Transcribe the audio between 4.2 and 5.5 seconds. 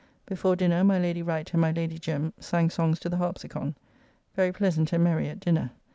Very pleasant and merry at